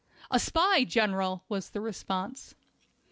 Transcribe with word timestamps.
"A 0.31 0.39
spy, 0.39 0.83
General," 0.83 1.43
was 1.47 1.69
the 1.69 1.79
response. 1.79 2.55